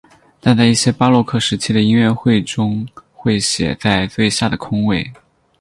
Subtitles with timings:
[0.39, 2.09] 但在一些巴洛克时期的音乐
[2.41, 5.13] 中会写在最下的空位。